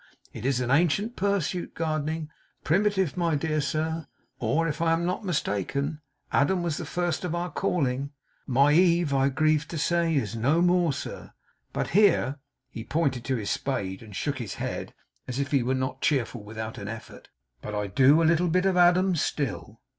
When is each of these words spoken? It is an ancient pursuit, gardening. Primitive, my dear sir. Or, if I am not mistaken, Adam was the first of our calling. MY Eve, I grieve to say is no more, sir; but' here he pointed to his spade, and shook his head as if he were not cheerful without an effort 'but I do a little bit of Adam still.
It 0.33 0.47
is 0.47 0.59
an 0.59 0.71
ancient 0.71 1.15
pursuit, 1.15 1.75
gardening. 1.75 2.31
Primitive, 2.63 3.15
my 3.15 3.35
dear 3.35 3.61
sir. 3.61 4.07
Or, 4.39 4.67
if 4.67 4.81
I 4.81 4.93
am 4.93 5.05
not 5.05 5.23
mistaken, 5.23 6.01
Adam 6.31 6.63
was 6.63 6.77
the 6.77 6.87
first 6.87 7.23
of 7.23 7.35
our 7.35 7.51
calling. 7.51 8.09
MY 8.47 8.73
Eve, 8.73 9.13
I 9.13 9.29
grieve 9.29 9.67
to 9.67 9.77
say 9.77 10.15
is 10.15 10.35
no 10.35 10.59
more, 10.59 10.91
sir; 10.91 11.33
but' 11.71 11.89
here 11.91 12.39
he 12.71 12.83
pointed 12.83 13.23
to 13.25 13.35
his 13.35 13.51
spade, 13.51 14.01
and 14.01 14.15
shook 14.15 14.39
his 14.39 14.55
head 14.55 14.95
as 15.27 15.37
if 15.37 15.51
he 15.51 15.61
were 15.61 15.75
not 15.75 16.01
cheerful 16.01 16.43
without 16.43 16.79
an 16.79 16.87
effort 16.87 17.29
'but 17.61 17.75
I 17.75 17.85
do 17.85 18.23
a 18.23 18.25
little 18.25 18.49
bit 18.49 18.65
of 18.65 18.75
Adam 18.75 19.15
still. 19.15 19.81